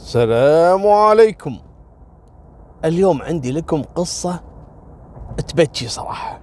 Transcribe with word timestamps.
السلام 0.00 0.88
عليكم. 0.88 1.58
اليوم 2.84 3.22
عندي 3.22 3.52
لكم 3.52 3.82
قصة 3.82 4.40
تبكي 5.48 5.88
صراحة. 5.88 6.40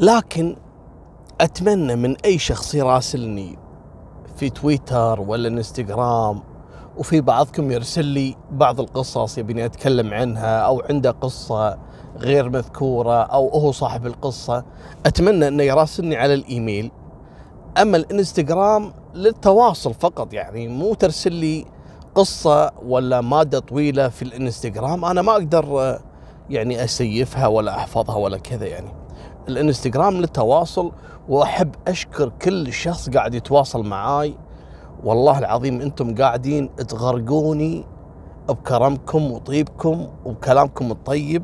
لكن 0.00 0.56
أتمنى 1.40 1.96
من 1.96 2.16
أي 2.24 2.38
شخص 2.38 2.74
يراسلني 2.74 3.58
في 4.36 4.50
تويتر 4.50 5.20
ولا 5.20 5.48
إنستغرام 5.48 6.42
وفي 6.96 7.20
بعضكم 7.20 7.70
يرسل 7.70 8.04
لي 8.04 8.36
بعض 8.50 8.80
القصص 8.80 9.38
يبيني 9.38 9.64
أتكلم 9.64 10.14
عنها 10.14 10.58
أو 10.58 10.82
عنده 10.90 11.10
قصة 11.10 11.78
غير 12.16 12.48
مذكورة 12.48 13.22
أو 13.22 13.48
هو 13.48 13.72
صاحب 13.72 14.06
القصة 14.06 14.64
أتمنى 15.06 15.48
أنه 15.48 15.62
يراسلني 15.62 16.16
على 16.16 16.34
الإيميل. 16.34 16.90
أما 17.78 17.96
الإنستغرام 17.96 18.92
للتواصل 19.14 19.94
فقط 19.94 20.32
يعني 20.32 20.68
مو 20.68 20.94
ترسل 20.94 21.32
لي 21.32 21.64
قصة 22.14 22.70
ولا 22.86 23.20
مادة 23.20 23.58
طويلة 23.58 24.08
في 24.08 24.22
الانستغرام. 24.22 25.04
أنا 25.04 25.22
ما 25.22 25.32
أقدر 25.32 25.80
آه، 25.80 26.00
يعني 26.50 26.84
أسيفها 26.84 27.46
ولا 27.46 27.76
أحفظها 27.76 28.16
ولا 28.16 28.38
كذا 28.38 28.66
يعني. 28.66 28.92
الانستغرام 29.48 30.14
للتواصل 30.14 30.92
وأحب 31.28 31.74
أشكر 31.88 32.32
كل 32.42 32.72
شخص 32.72 33.10
قاعد 33.10 33.34
يتواصل 33.34 33.86
معاي. 33.86 34.34
والله 35.04 35.38
العظيم 35.38 35.80
أنتم 35.80 36.14
قاعدين 36.14 36.76
تغرقوني 36.76 37.84
بكرمكم 38.48 39.32
وطيبكم 39.32 40.08
وبكلامكم 40.24 40.90
الطيب. 40.90 41.42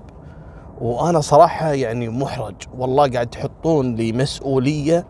وأنا 0.80 1.20
صراحة 1.20 1.72
يعني 1.72 2.08
محرج. 2.08 2.54
والله 2.78 3.10
قاعد 3.10 3.26
تحطون 3.26 3.94
لي 3.94 4.12
مسؤولية 4.12 5.06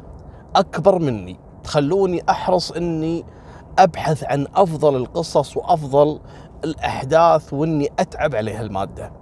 أكبر 0.57 0.99
مني. 0.99 1.46
تخلوني 1.67 2.23
أحرص 2.31 2.73
إني 2.73 3.25
أبحث 3.79 4.25
عن 4.25 4.47
أفضل 4.55 4.97
القصص 4.97 5.57
وأفضل 5.57 6.21
الأحداث 6.65 7.53
وإني 7.53 7.89
أتعب 7.99 8.35
عليها 8.35 8.63
المادة. 8.63 9.13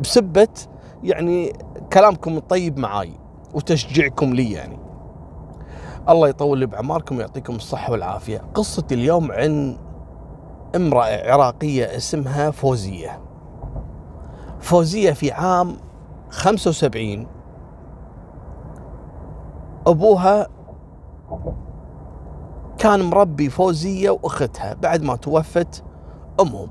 بسبه 0.00 0.48
يعني 1.02 1.52
كلامكم 1.92 2.36
الطيب 2.36 2.78
معاي 2.78 3.12
وتشجيعكم 3.54 4.34
لي 4.34 4.52
يعني. 4.52 4.78
الله 6.08 6.28
يطول 6.28 6.66
بعماركم 6.66 7.16
ويعطيكم 7.16 7.54
الصحة 7.54 7.92
والعافية. 7.92 8.42
قصتي 8.54 8.94
اليوم 8.94 9.32
عن 9.32 9.78
امرأة 10.76 11.32
عراقية 11.32 11.96
اسمها 11.96 12.50
فوزية. 12.50 13.20
فوزية 14.60 15.12
في 15.12 15.32
عام 15.32 15.76
75 16.30 17.26
أبوها 19.86 20.46
كان 22.80 23.02
مربي 23.02 23.50
فوزية 23.50 24.10
وأختها 24.10 24.74
بعد 24.74 25.02
ما 25.02 25.16
توفت 25.16 25.84
أمهم. 26.40 26.68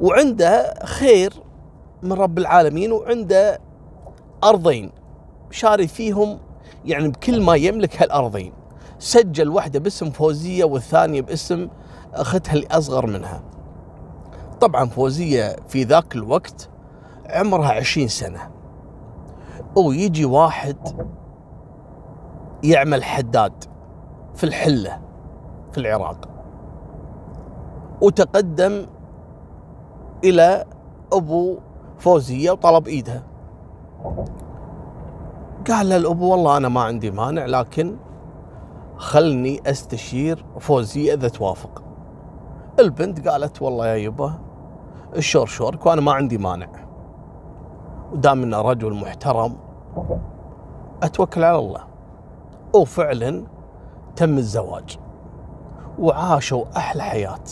وعنده 0.00 0.74
خير 0.84 1.32
من 2.02 2.12
رب 2.12 2.38
العالمين 2.38 2.92
وعنده 2.92 3.60
أرضين 4.44 4.90
شاري 5.50 5.86
فيهم 5.86 6.38
يعني 6.84 7.08
بكل 7.08 7.42
ما 7.42 7.54
يملك 7.54 8.02
هالأرضين. 8.02 8.52
سجل 8.98 9.48
واحدة 9.48 9.80
باسم 9.80 10.10
فوزية 10.10 10.64
والثانية 10.64 11.20
باسم 11.20 11.68
أختها 12.14 12.52
اللي 12.52 12.66
أصغر 12.70 13.06
منها. 13.06 13.42
طبعا 14.60 14.86
فوزية 14.86 15.56
في 15.68 15.84
ذاك 15.84 16.14
الوقت 16.16 16.68
عمرها 17.30 17.72
عشرين 17.72 18.08
سنة. 18.08 18.50
ويجي 19.76 20.24
واحد 20.24 21.06
يعمل 22.64 23.04
حداد. 23.04 23.71
في 24.34 24.44
الحلة 24.44 25.00
في 25.72 25.78
العراق. 25.78 26.28
وتقدم 28.00 28.86
إلى 30.24 30.64
أبو 31.12 31.58
فوزية 31.98 32.50
وطلب 32.50 32.86
إيدها. 32.86 33.22
قال 35.68 35.88
له 35.88 35.96
الأبو 35.96 36.30
والله 36.30 36.56
أنا 36.56 36.68
ما 36.68 36.80
عندي 36.80 37.10
مانع 37.10 37.46
لكن 37.46 37.96
خلني 38.96 39.60
أستشير 39.66 40.44
فوزية 40.58 41.14
إذا 41.14 41.28
توافق. 41.28 41.82
البنت 42.80 43.28
قالت 43.28 43.62
والله 43.62 43.86
يا 43.86 43.94
يبا 43.94 44.34
الشور 45.16 45.46
شورك 45.46 45.86
وأنا 45.86 46.00
ما 46.00 46.12
عندي 46.12 46.38
مانع. 46.38 46.68
ودام 48.12 48.42
إنه 48.42 48.60
رجل 48.60 48.94
محترم 48.94 49.56
أتوكل 51.02 51.44
على 51.44 51.58
الله. 51.58 51.80
وفعلا 52.74 53.44
تم 54.16 54.38
الزواج 54.38 54.98
وعاشوا 55.98 56.64
أحلى 56.76 57.02
حياة. 57.02 57.44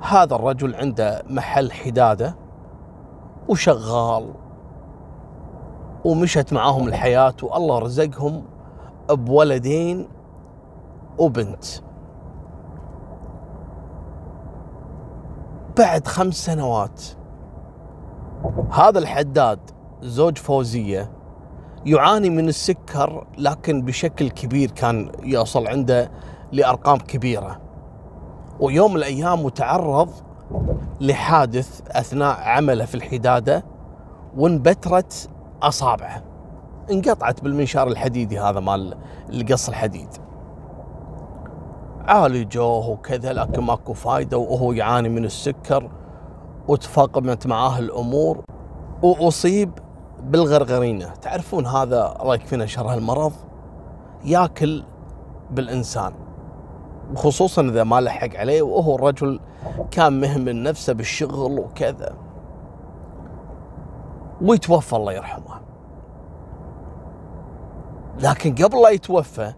هذا 0.00 0.34
الرجل 0.36 0.74
عنده 0.74 1.22
محل 1.30 1.72
حدادة 1.72 2.36
وشغال 3.48 4.34
ومشت 6.04 6.52
معاهم 6.52 6.88
الحياة 6.88 7.34
والله 7.42 7.78
رزقهم 7.78 8.44
بولدين 9.10 10.08
وبنت. 11.18 11.64
بعد 15.78 16.06
خمس 16.06 16.34
سنوات 16.34 17.02
هذا 18.70 18.98
الحداد 18.98 19.58
زوج 20.02 20.38
فوزية 20.38 21.10
يعاني 21.86 22.30
من 22.30 22.48
السكر 22.48 23.26
لكن 23.38 23.82
بشكل 23.82 24.30
كبير 24.30 24.70
كان 24.70 25.10
يوصل 25.22 25.66
عنده 25.66 26.10
لأرقام 26.52 26.98
كبيرة. 26.98 27.60
ويوم 28.60 28.90
من 28.90 28.96
الأيام 28.96 29.44
وتعرض 29.44 30.10
لحادث 31.00 31.80
أثناء 31.90 32.40
عمله 32.40 32.84
في 32.84 32.94
الحدادة 32.94 33.64
وانبترت 34.36 35.28
أصابعه. 35.62 36.22
انقطعت 36.90 37.40
بالمنشار 37.40 37.88
الحديدي 37.88 38.40
هذا 38.40 38.60
مال 38.60 38.96
القص 39.30 39.68
الحديد. 39.68 40.08
عالجوه 42.06 42.88
وكذا 42.88 43.32
لكن 43.32 43.62
ماكو 43.62 43.92
فايدة 43.92 44.38
وهو 44.38 44.72
يعاني 44.72 45.08
من 45.08 45.24
السكر 45.24 45.90
وتفاقمت 46.68 47.46
معاه 47.46 47.78
الأمور 47.78 48.44
وأصيب 49.02 49.70
بالغرغرينة. 50.24 51.06
تعرفون 51.06 51.66
هذا 51.66 52.16
الله 52.20 52.34
يكفينا 52.34 52.66
شر 52.66 52.86
هالمرض؟ 52.86 53.32
ياكل 54.24 54.84
بالإنسان. 55.50 56.12
خصوصا 57.14 57.62
إذا 57.62 57.84
ما 57.84 58.00
لحق 58.00 58.36
عليه 58.36 58.62
وهو 58.62 58.94
الرجل 58.94 59.40
كان 59.90 60.20
مهمل 60.20 60.62
نفسه 60.62 60.92
بالشغل 60.92 61.58
وكذا. 61.58 62.14
ويتوفى 64.42 64.96
الله 64.96 65.12
يرحمه. 65.12 65.60
لكن 68.20 68.54
قبل 68.54 68.82
لا 68.82 68.88
يتوفى 68.88 69.52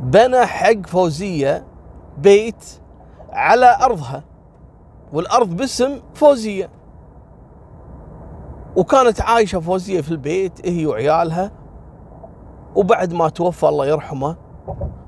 بنى 0.00 0.46
حق 0.46 0.86
فوزية 0.86 1.64
بيت 2.18 2.64
على 3.32 3.78
أرضها 3.82 4.22
والأرض 5.12 5.56
باسم 5.56 6.00
فوزية. 6.14 6.70
وكانت 8.76 9.20
عايشة 9.20 9.60
فوزية 9.60 10.00
في 10.00 10.10
البيت 10.10 10.68
هي 10.68 10.86
وعيالها. 10.86 11.52
وبعد 12.74 13.12
ما 13.12 13.28
توفى 13.28 13.68
الله 13.68 13.86
يرحمه 13.86 14.36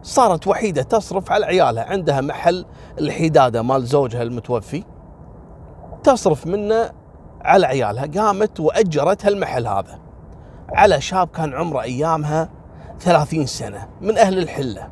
صارت 0.02 0.46
وحيدة 0.46 0.82
تصرف 0.82 1.32
على 1.32 1.46
عيالها. 1.46 1.84
عندها 1.84 2.20
محل 2.20 2.66
الحدادة 3.00 3.62
مال 3.62 3.84
زوجها 3.84 4.22
المتوفي. 4.22 4.84
تصرف 6.04 6.46
منه 6.46 6.90
على 7.40 7.66
عيالها. 7.66 8.06
قامت 8.06 8.60
وأجرت 8.60 9.26
هالمحل 9.26 9.66
هذا. 9.66 9.98
على 10.68 11.00
شاب 11.00 11.28
كان 11.28 11.54
عمره 11.54 11.82
أيامها 11.82 12.48
ثلاثين 13.00 13.46
سنة 13.46 13.88
من 14.00 14.18
أهل 14.18 14.38
الحلة. 14.38 14.88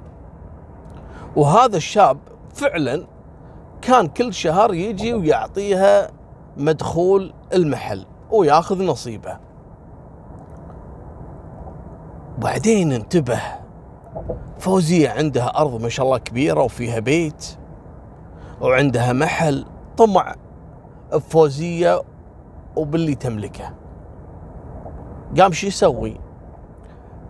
وهذا 1.37 1.77
الشاب 1.77 2.19
فعلا 2.55 3.06
كان 3.82 4.06
كل 4.06 4.35
شهر 4.35 4.75
يجي 4.75 5.15
ويعطيها 5.15 6.11
مدخول 6.56 7.35
المحل. 7.55 8.06
وياخذ 8.35 8.83
نصيبه. 8.83 9.39
بعدين 12.39 12.93
انتبه 12.93 13.41
فوزية 14.59 15.11
عندها 15.11 15.59
أرض 15.61 15.83
ما 15.83 15.89
شاء 15.89 16.07
الله 16.07 16.19
كبيرة 16.19 16.63
وفيها 16.63 16.99
بيت 16.99 17.57
وعندها 18.61 19.13
محل 19.13 19.67
طمع 19.97 20.35
بفوزية 21.13 22.03
وباللي 22.77 23.15
تملكه. 23.15 23.75
قام 25.41 25.53
شو 25.53 25.67
يسوي؟ 25.67 26.21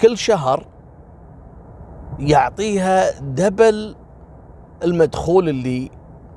كل 0.01 0.19
شهر 0.19 0.67
يعطيها 2.19 3.21
دبل 3.21 3.97
المدخول 4.85 5.49
اللي 5.49 5.91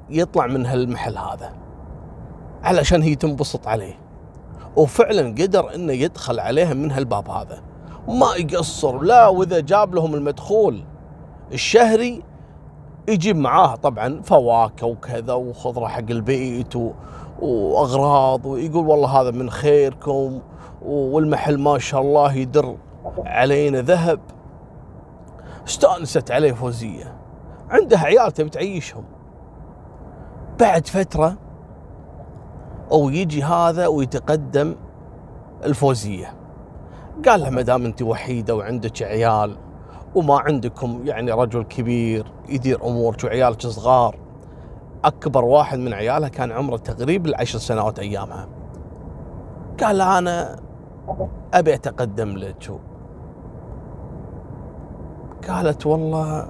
يطلع 0.09 0.47
من 0.47 0.65
هالمحل 0.65 1.17
هذا 1.17 1.53
علشان 2.63 3.01
هي 3.01 3.15
تنبسط 3.15 3.67
عليه. 3.67 4.06
وفعلا 4.77 5.21
قدر 5.21 5.75
إنه 5.75 5.93
يدخل 5.93 6.39
عليهم 6.39 6.77
من 6.77 6.91
هالباب 6.91 7.29
هذا. 7.29 7.61
ما 8.07 8.35
يقصر 8.37 8.99
لا 8.99 9.27
وإذا 9.27 9.59
جاب 9.59 9.95
لهم 9.95 10.15
المدخول 10.15 10.83
الشهري 11.53 12.23
يجيب 13.07 13.35
معاه 13.35 13.75
طبعا 13.75 14.21
فواكه 14.21 14.87
وكذا 14.87 15.33
وخضره 15.33 15.87
حق 15.87 16.09
البيت 16.09 16.75
و... 16.75 16.91
وأغراض 17.41 18.45
ويقول 18.45 18.87
والله 18.87 19.21
هذا 19.21 19.31
من 19.31 19.49
خيركم 19.49 20.41
والمحل 20.85 21.57
ما 21.57 21.79
شاء 21.79 22.01
الله 22.01 22.33
يدر 22.33 22.75
علينا 23.25 23.81
ذهب. 23.81 24.19
استأنست 25.67 26.31
عليه 26.31 26.51
فوزية. 26.51 27.17
عندها 27.69 27.99
عيال 27.99 28.31
تبي 28.31 28.49
تعيشهم. 28.49 29.03
بعد 30.59 30.87
فترة 30.87 31.37
أو 32.91 33.09
يجي 33.09 33.43
هذا 33.43 33.87
ويتقدم 33.87 34.75
الفوزية. 35.63 36.33
قال 37.25 37.39
لها 37.39 37.49
ما 37.49 37.61
دام 37.61 37.85
أنت 37.85 38.01
وحيدة 38.01 38.55
وعندك 38.55 39.03
عيال 39.03 39.57
وما 40.15 40.39
عندكم 40.39 41.01
يعني 41.05 41.31
رجل 41.31 41.63
كبير 41.63 42.31
يدير 42.49 42.87
أمورك 42.87 43.23
وعيالك 43.23 43.61
صغار 43.61 44.17
أكبر 45.03 45.45
واحد 45.45 45.79
من 45.79 45.93
عيالها 45.93 46.29
كان 46.29 46.51
عمره 46.51 46.77
تقريبا 46.77 47.29
العشر 47.29 47.59
سنوات 47.59 47.99
أيامها. 47.99 48.47
قال 49.83 49.97
لها 49.97 50.17
أنا 50.17 50.59
أبي 51.53 51.73
أتقدم 51.73 52.37
لك. 52.37 52.71
قالت 55.49 55.85
والله 55.85 56.49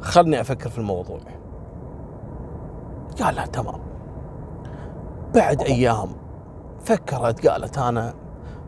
خلني 0.00 0.40
أفكر 0.40 0.70
في 0.70 0.78
الموضوع. 0.78 1.18
قال 3.22 3.34
لها 3.34 3.46
تمام. 3.46 3.89
بعد 5.34 5.62
أيام 5.62 6.08
فكرت 6.84 7.46
قالت 7.46 7.78
أنا 7.78 8.14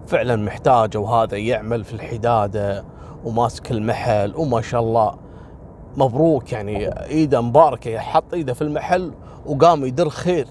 فعلا 0.06 0.36
محتاجة 0.36 0.98
وهذا 0.98 1.36
يعمل 1.36 1.84
في 1.84 1.92
الحدادة 1.92 2.84
وماسك 3.24 3.70
المحل 3.70 4.34
وما 4.36 4.60
شاء 4.60 4.80
الله 4.80 5.14
مبروك 5.96 6.52
يعني 6.52 6.88
إيده 7.06 7.40
مباركة 7.40 7.98
حط 7.98 8.34
إيده 8.34 8.52
في 8.52 8.62
المحل 8.62 9.12
وقام 9.46 9.84
يدر 9.84 10.08
خير 10.08 10.46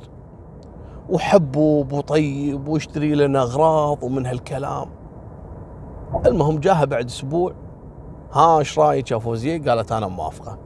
وحبوب 1.09 1.91
وطيب 1.91 2.67
ويشتري 2.67 3.15
لنا 3.15 3.41
أغراض 3.41 4.03
ومن 4.03 4.25
هالكلام. 4.25 4.89
المهم 6.25 6.59
جاها 6.59 6.85
بعد 6.85 7.05
أسبوع. 7.05 7.53
ها 8.33 8.59
إيش 8.59 8.79
رأيك 8.79 9.11
يا 9.11 9.17
فوزية؟ 9.17 9.63
قالت 9.63 9.91
أنا 9.91 10.07
موافقة. 10.07 10.57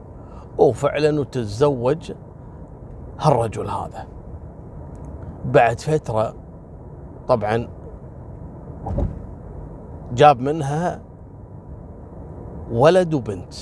وفعلا 0.58 1.20
وتتزوج 1.20 2.12
هالرجل 3.20 3.70
هذا. 3.70 4.15
بعد 5.46 5.80
فترة 5.80 6.34
طبعا 7.28 7.68
جاب 10.12 10.40
منها 10.40 11.00
ولد 12.72 13.14
وبنت. 13.14 13.54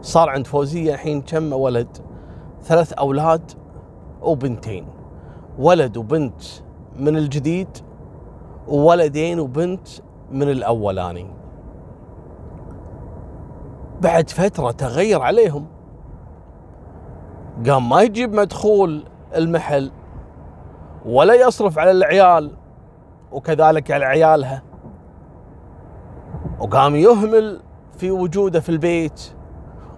صار 0.00 0.28
عند 0.28 0.46
فوزية 0.46 0.94
الحين 0.94 1.22
كم 1.22 1.52
ولد؟ 1.52 1.98
ثلاث 2.62 2.92
أولاد 2.92 3.52
وبنتين. 4.22 4.86
ولد 5.58 5.96
وبنت 5.96 6.42
من 6.98 7.16
الجديد 7.16 7.68
وولدين 8.68 9.40
وبنت 9.40 9.88
من 10.30 10.50
الأولاني. 10.50 11.26
بعد 14.00 14.30
فترة 14.30 14.70
تغير 14.70 15.22
عليهم. 15.22 15.66
قام 17.66 17.88
ما 17.88 18.02
يجيب 18.02 18.34
مدخول 18.34 19.04
المحل 19.36 19.90
ولا 21.06 21.34
يصرف 21.34 21.78
على 21.78 21.90
العيال 21.90 22.50
وكذلك 23.32 23.90
على 23.90 24.04
عيالها. 24.04 24.62
وقام 26.60 26.96
يهمل 26.96 27.60
في 27.98 28.10
وجوده 28.10 28.60
في 28.60 28.68
البيت 28.68 29.32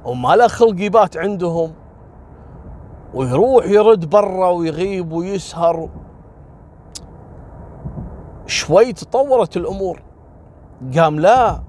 وما 0.04 0.36
له 0.36 0.48
خلق 0.48 0.81
يبات 0.81 1.16
عندهم. 1.16 1.72
ويروح 3.14 3.66
يرد 3.66 4.10
برا 4.10 4.48
ويغيب 4.50 5.12
ويسهر. 5.12 5.88
شوي 8.46 8.92
تطورت 8.92 9.56
الأمور. 9.56 10.02
قام 10.96 11.20
لا 11.20 11.62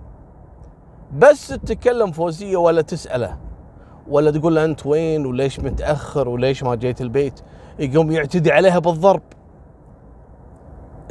بس 1.18 1.48
تتكلم 1.48 2.12
فوزية 2.12 2.58
ولا 2.58 2.82
تسأله. 2.82 3.45
ولا 4.08 4.32
تقول 4.32 4.56
له 4.56 4.66
أنت 4.66 4.86
وين 4.86 5.26
وليش 5.26 5.60
متأخر 5.60 6.30
وليش 6.30 6.64
ما 6.64 6.76
جيت 6.76 7.02
البيت؟ 7.02 7.40
يقوم 7.80 8.12
يعتدي 8.12 8.52
عليها 8.52 8.80
بالضرب. 8.80 9.22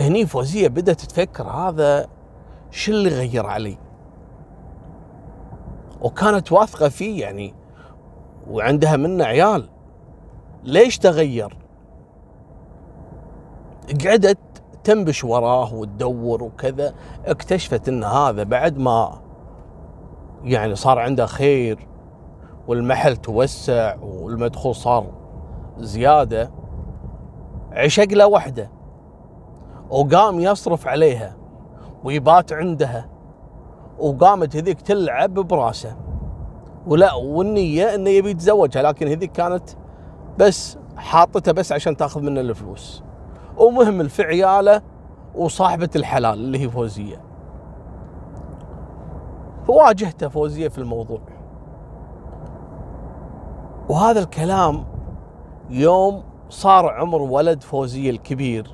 هني 0.01 0.27
فوزية 0.27 0.69
بدأت 0.69 1.01
تفكر 1.01 1.49
هذا 1.49 2.07
شو 2.71 2.93
اللي 2.93 3.09
غير 3.09 3.47
علي؟ 3.47 3.79
وكانت 6.01 6.53
واثقة 6.53 6.89
فيه 6.89 7.21
يعني 7.21 7.55
وعندها 8.51 8.97
منه 8.97 9.25
عيال. 9.25 9.69
ليش 10.65 10.99
تغير؟ 10.99 11.57
قعدت 14.05 14.39
تنبش 14.85 15.25
وراه 15.25 15.75
وتدور 15.75 16.43
وكذا 16.43 16.95
اكتشفت 17.27 17.89
إن 17.89 18.05
هذا 18.05 18.43
بعد 18.43 18.79
ما 18.79 19.21
يعني 20.45 20.75
صار 20.75 20.99
عنده 20.99 21.27
خير. 21.27 21.94
والمحل 22.69 23.17
توسع 23.17 23.97
والمدخول 24.03 24.75
صار 24.75 25.07
زيادة. 25.79 26.51
عشق 27.73 28.09
له 28.13 28.27
وحدة. 28.27 28.71
وقام 29.91 30.41
يصرف 30.41 30.89
عليها 30.89 31.37
ويبات 32.05 32.53
عندها. 32.53 33.09
وقامت 33.99 34.57
هذيك 34.57 34.81
تلعب 34.81 35.35
براسه. 35.35 35.97
ولا 36.87 37.15
والنية 37.15 37.95
إنه 37.95 38.11
يبي 38.11 38.31
يتزوجها 38.31 38.83
لكن 38.83 39.09
هذيك 39.09 39.33
كانت 39.33 39.71
بس 40.39 40.79
حاطتها 40.97 41.53
بس 41.53 41.73
عشان 41.73 41.97
تاخذ 41.97 42.21
منه 42.21 42.41
الفلوس. 42.41 43.03
ومهمل 43.57 44.09
في 44.09 44.23
عياله 44.23 44.83
وصاحبة 45.35 45.91
الحلال 45.97 46.35
اللي 46.35 46.59
هي 46.59 46.71
فوزية. 46.71 47.21
فواجهته 49.67 50.29
فوزية 50.29 50.69
في 50.69 50.79
الموضوع. 50.79 51.21
وهذا 53.89 54.21
الكلام 54.21 54.85
يوم 55.71 56.23
صار 56.49 56.89
عمر 56.89 57.23
ولد 57.23 57.63
فوزية 57.63 58.11
الكبير 58.11 58.71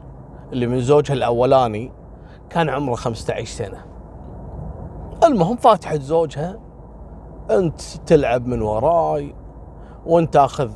اللي 0.53 0.67
من 0.67 0.81
زوجها 0.81 1.15
الأولاني 1.15 1.93
كان 2.51 2.69
عمره 2.69 2.95
15 2.95 3.45
سنة. 3.45 3.85
المهم 5.25 5.57
فاتحة 5.57 5.99
زوجها 5.99 6.59
أنت 7.51 7.81
تلعب 7.81 8.47
من 8.47 8.63
وراي 8.63 9.35
وأنت 10.07 10.35
تأخذ 10.35 10.71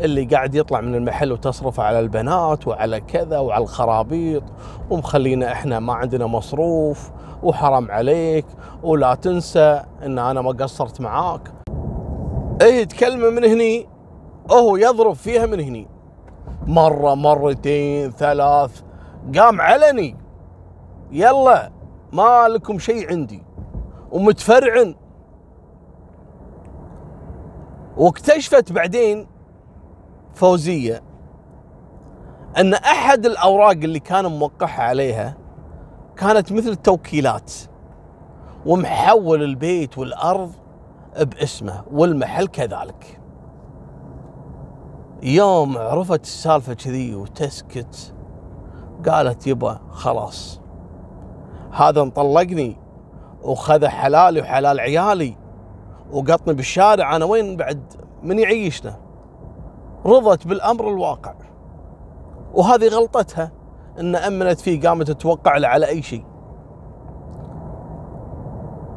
اللي 0.00 0.24
قاعد 0.24 0.54
يطلع 0.54 0.80
من 0.80 0.94
المحل 0.94 1.32
وتصرف 1.32 1.80
على 1.80 2.00
البنات 2.00 2.68
وعلى 2.68 3.00
كذا 3.00 3.38
وعلى 3.38 3.62
الخرابيط 3.62 4.42
ومخلينا 4.90 5.52
إحنا 5.52 5.80
ما 5.80 5.92
عندنا 5.94 6.26
مصروف 6.26 7.10
وحرام 7.42 7.90
عليك 7.90 8.46
ولا 8.82 9.14
تنسى 9.14 9.82
إن 10.02 10.18
أنا 10.18 10.40
ما 10.40 10.50
قصرت 10.50 11.00
معاك. 11.00 11.59
إيه 12.60 12.84
تكلمه 12.84 13.30
من 13.30 13.44
هني. 13.44 13.86
وهو 14.50 14.76
يضرب 14.76 15.12
فيها 15.12 15.46
من 15.46 15.60
هني. 15.60 15.88
مرة 16.66 17.14
مرتين 17.14 18.10
ثلاث. 18.10 18.82
قام 19.38 19.60
علني. 19.60 20.16
يلا 21.10 21.72
ما 22.12 22.48
لكم 22.48 22.78
شيء 22.78 23.10
عندي. 23.10 23.42
ومتفرعن. 24.12 24.94
واكتشفت 27.96 28.72
بعدين 28.72 29.26
فوزية 30.34 31.02
أن 32.58 32.74
أحد 32.74 33.26
الأوراق 33.26 33.70
اللي 33.70 34.00
كان 34.00 34.26
موقعها 34.26 34.82
عليها 34.82 35.36
كانت 36.16 36.52
مثل 36.52 36.68
التوكيلات. 36.68 37.52
ومحول 38.66 39.42
البيت 39.42 39.98
والأرض 39.98 40.52
باسمه 41.18 41.84
والمحل 41.92 42.46
كذلك. 42.46 43.20
يوم 45.22 45.78
عرفت 45.78 46.22
السالفة 46.22 46.74
كذي 46.74 47.14
وتسكت 47.14 48.14
قالت 49.08 49.46
يبا 49.46 49.80
خلاص 49.90 50.60
هذا 51.72 52.04
مطلقني 52.04 52.76
وخذ 53.42 53.86
حلالي 53.86 54.40
وحلال 54.40 54.80
عيالي 54.80 55.36
وقطني 56.12 56.54
بالشارع 56.54 57.16
أنا 57.16 57.24
وين 57.24 57.56
بعد 57.56 57.82
من 58.22 58.38
يعيشنا. 58.38 58.96
رضت 60.06 60.46
بالأمر 60.46 60.88
الواقع. 60.88 61.34
وهذه 62.54 62.88
غلطتها 62.88 63.52
إن 64.00 64.16
أمنت 64.16 64.60
فيه 64.60 64.88
قامت 64.88 65.10
تتوقع 65.10 65.56
له 65.56 65.68
على 65.68 65.86
أي 65.86 66.02
شيء. 66.02 66.24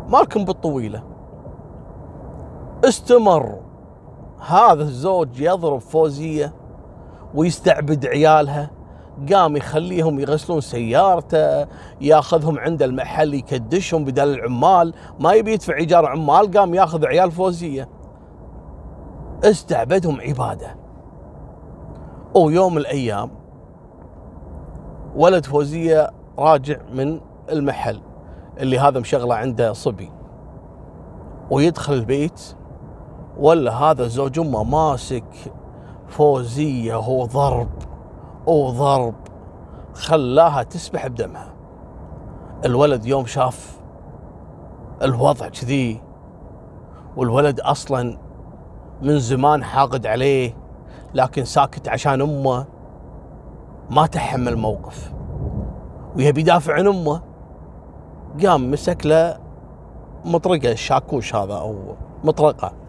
مالكم 0.08 0.46
بالطويلة. 0.46 1.04
استمر. 2.84 3.60
هذا 4.48 4.84
الزوج 4.84 5.40
يضرب 5.40 5.80
فوزية 5.80 6.54
ويستعبد 7.36 8.06
عيالها 8.06 8.70
قام 9.34 9.58
يخليهم 9.58 10.20
يغسلون 10.20 10.62
سيارته 10.62 11.68
ياخذهم 12.02 12.60
عند 12.60 12.84
المحل 12.84 13.34
يكدشهم 13.34 14.06
بدل 14.06 14.34
العمال. 14.34 14.94
ما 15.20 15.34
يبي 15.34 15.54
يدفع 15.54 15.78
إيجار 15.78 16.06
عمال 16.06 16.52
قام 16.52 16.74
ياخذ 16.74 17.06
عيال 17.06 17.32
فوزية. 17.32 17.90
استعبدهم 19.44 20.22
عبادة. 20.22 20.76
ويوم 22.36 22.78
الأيام 22.78 23.32
ولد 25.16 25.46
فوزية 25.46 26.12
راجع 26.40 26.78
من 26.94 27.20
المحل 27.50 28.02
اللي 28.58 28.80
هذا 28.80 29.00
مشغله 29.00 29.36
عنده 29.36 29.74
صبي 29.74 30.12
ويدخل 31.52 31.94
البيت 31.94 32.56
ولا 33.44 33.74
هذا 33.74 34.08
زوج 34.08 34.40
أمه 34.40 34.64
ماسك 34.64 35.54
فوزية 36.08 36.96
وضرب 36.96 37.70
وضرب 38.48 39.16
خلاها 39.94 40.64
تسبح 40.64 41.08
بدمها. 41.08 41.54
الولد 42.66 43.06
يوم 43.06 43.26
شاف 43.26 43.82
الوضع 45.02 45.48
كذي 45.48 46.02
والولد 47.18 47.60
أصلا 47.60 48.18
من 49.02 49.20
زمان 49.20 49.64
حاقد 49.64 50.08
عليه 50.08 50.58
لكن 51.14 51.46
ساكت 51.46 51.88
عشان 51.88 52.22
أمه 52.22 52.66
ما 53.90 54.06
تحمل 54.06 54.56
موقف. 54.56 55.14
ويبي 56.16 56.42
يدافع 56.42 56.74
عن 56.74 56.88
أمه 56.88 57.22
قام 58.46 58.72
مسك 58.72 59.06
له 59.06 59.40
مطرقة 60.26 60.72
الشاكوش 60.72 61.36
هذا 61.36 61.54
أو 61.54 61.76
مطرقة. 62.24 62.83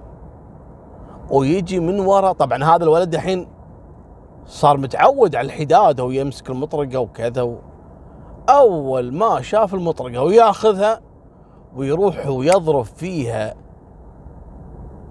ويجي 1.30 1.80
من 1.80 2.00
ورا. 2.00 2.32
طبعا 2.32 2.64
هذا 2.64 2.84
الولد 2.84 3.14
الحين 3.14 3.48
صار 4.46 4.76
متعود 4.76 5.36
على 5.36 5.46
الحداده 5.46 6.04
ويمسك 6.04 6.50
المطرقة 6.50 6.98
وكذا 6.98 7.42
و... 7.42 7.58
أول 8.48 9.14
ما 9.14 9.42
شاف 9.42 9.74
المطرقة 9.74 10.22
وياخذها 10.22 11.00
ويروح 11.76 12.26
ويضرب 12.26 12.84
فيها 12.84 13.54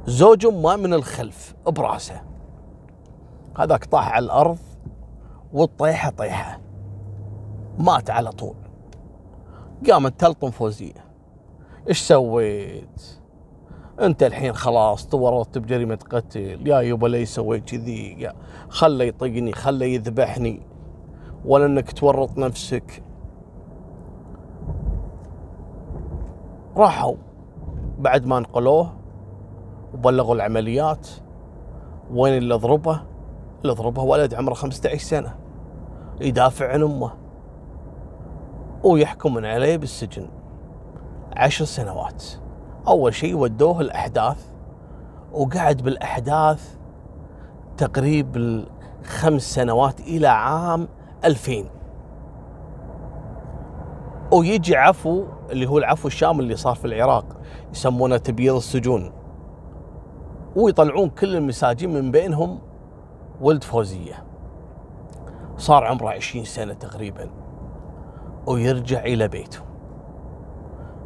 زوج 0.05 0.45
امه 0.45 0.75
من 0.75 0.93
الخلف 0.93 1.55
براسه. 1.67 2.21
هذاك 3.57 3.85
طاح 3.85 4.11
على 4.11 4.25
الأرض 4.25 4.57
والطيحة 5.53 6.09
طيحة. 6.09 6.59
مات 7.77 8.09
على 8.09 8.31
طول. 8.31 8.55
قامت 9.89 10.19
تلطم 10.19 10.51
فوزية. 10.51 11.05
إيش 11.89 12.01
سويت؟ 12.01 13.22
انت 14.01 14.23
الحين 14.23 14.53
خلاص 14.53 15.07
تورطت 15.07 15.57
بجريمة 15.57 15.99
قتل 16.09 16.67
يا 16.67 16.81
يبا 16.81 17.07
ليش 17.07 17.29
سويت 17.29 17.69
كذي 17.69 18.31
خله 18.69 19.03
يطقني 19.03 19.51
خله 19.51 19.85
يذبحني 19.85 20.61
ولا 21.45 21.65
انك 21.65 21.91
تورط 21.91 22.37
نفسك. 22.37 23.03
راحوا 26.77 27.15
بعد 27.99 28.25
ما 28.25 28.39
نقلوه 28.39 28.93
وبلغوا 29.93 30.35
العمليات. 30.35 31.07
وين 32.11 32.37
اللي 32.37 32.55
ضربه؟ 32.55 33.01
اللي 33.61 33.73
ضربه 33.73 34.01
ولد 34.03 34.33
عمره 34.33 34.53
15 34.53 34.97
سنة 34.97 35.35
يدافع 36.21 36.73
عن 36.73 36.83
أمه 36.83 37.11
ويحكمون 38.83 39.45
عليه 39.45 39.77
بالسجن. 39.77 40.27
عشر 41.35 41.65
سنوات. 41.65 42.42
أول 42.87 43.13
شيء 43.13 43.35
ودوه 43.35 43.81
الأحداث 43.81 44.45
وقعد 45.33 45.81
بالأحداث 45.81 46.75
تقريب 47.77 48.63
خمس 49.03 49.41
سنوات 49.41 49.99
إلى 49.99 50.27
عام 50.27 50.87
2000 51.25 51.65
ويجي 54.31 54.75
عفو 54.75 55.25
اللي 55.49 55.65
هو 55.65 55.77
العفو 55.77 56.07
الشامل 56.07 56.39
اللي 56.39 56.55
صار 56.55 56.75
في 56.75 56.85
العراق 56.85 57.25
يسمونه 57.71 58.17
تبييض 58.17 58.55
السجون. 58.55 59.11
ويطلعون 60.55 61.09
كل 61.09 61.35
المساجين 61.35 61.93
من 61.93 62.11
بينهم 62.11 62.59
ولد 63.41 63.63
فوزية. 63.63 64.23
صار 65.57 65.83
عمره 65.83 66.09
20 66.09 66.45
سنة 66.45 66.73
تقريبا 66.73 67.29
ويرجع 68.47 68.99
إلى 69.03 69.27
بيته. 69.27 69.72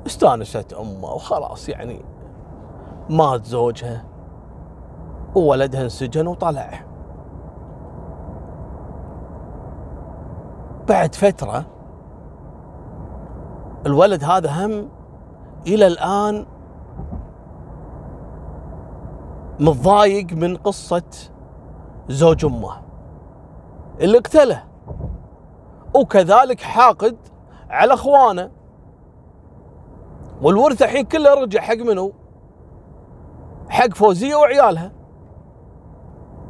استانست 0.07 0.73
أمه 0.73 1.13
وخلاص 1.13 1.69
يعني 1.69 2.01
مات 3.09 3.45
زوجها 3.45 4.03
وولدها 5.35 5.81
انسجن 5.81 6.27
وطلع. 6.27 6.83
بعد 10.87 11.15
فترة 11.15 11.65
الولد 13.85 14.23
هذا 14.23 14.65
هم 14.65 14.89
إلى 15.67 15.87
الآن 15.87 16.45
متضايق 19.59 20.33
من 20.33 20.57
قصة 20.57 21.03
زوج 22.09 22.45
أمه 22.45 22.81
اللي 24.01 24.17
اقتله 24.17 24.63
وكذلك 25.95 26.61
حاقد 26.61 27.17
على 27.69 27.93
أخوانه. 27.93 28.56
والورث 30.41 30.81
الحين 30.81 31.05
كله 31.05 31.33
رجع 31.33 31.61
حق 31.61 31.77
منو؟ 31.77 32.13
حق 33.69 33.93
فوزية 33.93 34.35
وعيالها. 34.35 34.91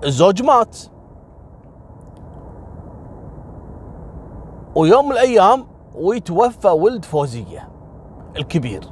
الزوج 0.03 0.43
مات. 0.43 0.77
ويوم 4.75 5.05
من 5.05 5.11
الأيام 5.11 5.65
ويتوفى 5.95 6.67
ولد 6.67 7.05
فوزية 7.05 7.69
الكبير. 8.37 8.83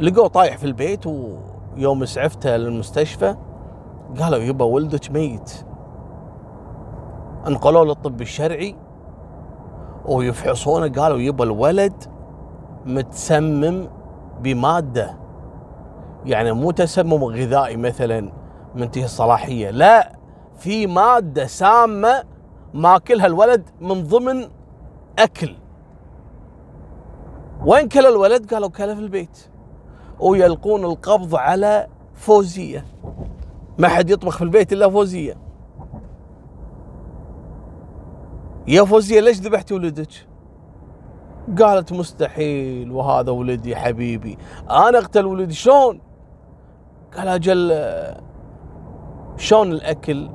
لقوه 0.00 0.26
طايح 0.28 0.58
في 0.58 0.64
البيت 0.64 1.06
ويوم 1.06 2.02
اسعفته 2.02 2.56
للمستشفى 2.56 3.36
قالوا 4.20 4.38
يبا 4.38 4.64
ولدك 4.64 5.10
ميت. 5.10 5.64
انقلوه 7.46 7.84
للطب 7.84 8.20
الشرعي 8.20 8.76
ويفحصونه 10.06 10.88
قالوا 11.02 11.18
يبا 11.18 11.44
الولد 11.44 12.04
متسمم 12.86 13.88
بمادة. 14.42 15.16
يعني 16.24 16.52
مو 16.52 16.70
تسمم 16.70 17.24
غذائي 17.24 17.76
مثلا 17.76 18.32
منتهي 18.74 19.04
الصلاحية 19.04 19.70
لا 19.70 20.12
في 20.58 20.86
مادة 20.86 21.46
سامة 21.46 22.24
ماكلها 22.74 23.26
الولد 23.26 23.70
من 23.80 24.02
ضمن 24.02 24.48
أكل. 25.18 25.56
وين 27.66 27.88
كل 27.88 28.06
الولد؟ 28.06 28.54
قالوا 28.54 28.68
كله 28.68 28.94
في 28.94 29.00
البيت. 29.00 29.48
ويلقون 30.20 30.84
القبض 30.84 31.34
على 31.34 31.86
فوزية. 32.14 32.84
ما 33.78 33.88
حد 33.88 34.10
يطبخ 34.10 34.36
في 34.36 34.44
البيت 34.44 34.72
إلا 34.72 34.90
فوزية. 34.90 35.36
يا 38.68 38.84
فوزية 38.84 39.20
ليش 39.20 39.40
ذبحتي 39.40 39.74
ولدك؟ 39.74 40.31
قالت 41.60 41.92
مستحيل 41.92 42.92
وهذا 42.92 43.30
ولدي 43.30 43.76
حبيبي. 43.76 44.38
أنا 44.70 44.98
أقتل 44.98 45.26
ولدي 45.26 45.54
شلون؟ 45.54 46.00
قال 47.16 47.28
أجل 47.28 47.84
شلون 49.36 49.72
الأكل 49.72 50.30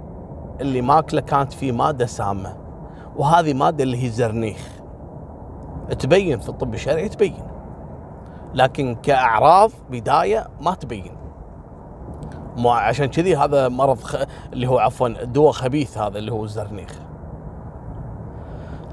اللي 0.62 0.82
ماكلة 0.82 1.22
كانت 1.22 1.54
فيه 1.54 1.72
مادة 1.72 2.06
سامة 2.06 2.58
وهذه 3.16 3.54
مادة 3.54 3.84
اللي 3.84 4.04
هي 4.04 4.10
زرنيخ. 4.10 4.68
تبين 6.00 6.40
في 6.40 6.50
الطب 6.50 6.74
الشرعي 6.74 7.10
تبين. 7.10 7.48
لكن 8.54 8.96
كأعراض 8.96 9.72
بداية 9.90 10.48
ما 10.62 10.74
تبين. 10.74 11.18
عشان 12.66 13.06
كذي 13.06 13.36
هذا 13.36 13.68
مرض 13.68 14.00
خ... 14.00 14.16
اللي 14.54 14.68
هو 14.68 14.80
عفوا 14.80 15.24
دواء 15.24 15.52
خبيث 15.52 15.98
هذا 15.98 16.18
اللي 16.18 16.32
هو 16.32 16.44
الزرنيخ. 16.44 17.00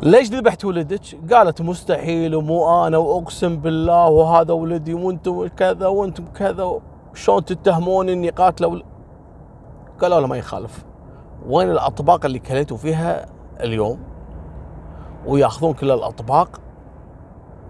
ليش 0.03 0.31
ذبحت 0.31 0.65
ولدك؟ 0.65 1.33
قالت 1.33 1.63
مستحيل 1.63 2.35
ومو 2.35 2.87
أنا 2.87 2.99
وأقسم 2.99 3.57
بالله 3.57 4.09
وهذا 4.09 4.53
ولدي 4.53 4.95
وأنتم 4.95 5.47
كذا 5.47 5.87
وأنتم 5.87 6.25
كذا. 6.25 6.81
شلون 7.15 7.45
تتهمون 7.45 8.09
إني 8.09 8.31
قاتلة 8.31 8.69
ول... 8.69 8.85
قالوا 10.01 10.21
له 10.21 10.27
ما 10.27 10.37
يخالف. 10.37 10.85
وين 11.49 11.71
الأطباق 11.71 12.25
اللي 12.25 12.39
كليتوا 12.39 12.77
فيها 12.77 13.27
اليوم؟ 13.61 13.99
ويأخذون 15.27 15.73
كل 15.75 15.91
الأطباق؟ 15.91 16.61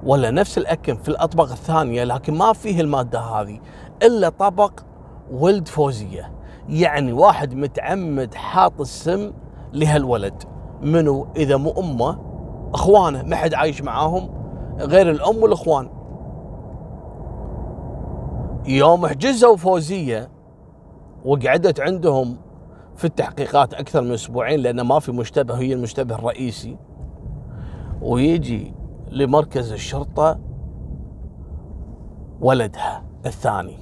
ولا 0.05 0.31
نفس 0.31 0.59
الأكل 0.59 0.97
في 0.97 1.09
الأطباق 1.09 1.51
الثانية 1.51 2.05
لكن 2.05 2.35
ما 2.35 2.53
فيه 2.53 2.81
المادة 2.81 3.21
هذه 3.21 3.61
إلا 4.03 4.29
طبق 4.29 4.73
ولد 5.33 5.69
فوزية. 5.69 6.33
يعني 6.69 7.13
واحد 7.13 7.55
متعمد 7.55 8.35
حاط 8.35 8.81
السم 8.81 9.33
لهالولد. 9.73 10.54
منو 10.85 11.27
إذا 11.37 11.57
مو 11.57 11.71
أمه 11.71 12.19
إخوانه 12.75 13.23
ما 13.23 13.37
حد 13.37 13.55
عايش 13.55 13.83
معاهم 13.83 14.31
غير 14.79 15.11
الأم 15.11 15.37
والإخوان. 15.43 15.89
يوم 18.67 19.07
حجزوا 19.07 19.57
فوزية 19.57 20.29
وقعدت 21.25 21.81
عندهم 21.81 22.37
في 22.97 23.05
التحقيقات 23.05 23.75
أكثر 23.75 24.01
من 24.01 24.13
أسبوعين 24.13 24.61
لأن 24.61 24.81
ما 24.81 24.99
في 24.99 25.13
مشتبه 25.13 25.55
هي 25.55 25.73
المشتبه 25.73 26.15
الرئيسي. 26.15 26.77
ويجي 28.03 28.75
لمركز 29.11 29.73
الشرطة 29.73 30.39
ولدها 32.41 33.03
الثاني. 33.27 33.79